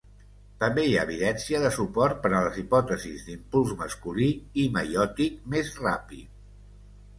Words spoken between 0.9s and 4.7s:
hi ha evidència de suport per a les hipòtesis d'impuls masculí i